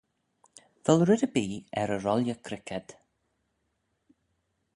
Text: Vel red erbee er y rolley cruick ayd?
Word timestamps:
Vel 0.83 1.03
red 1.09 1.25
erbee 1.27 1.55
er 1.81 1.93
y 1.95 1.99
rolley 1.99 2.39
cruick 2.45 2.69
ayd? 2.77 2.89